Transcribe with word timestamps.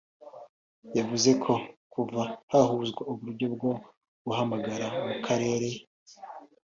yavuze 0.97 1.29
ko 1.43 1.53
kuva 1.93 2.21
hahuzwa 2.51 3.01
uburyo 3.11 3.45
bwo 3.55 3.71
guhamagara 4.25 4.85
mu 5.07 5.15
karere 5.25 5.69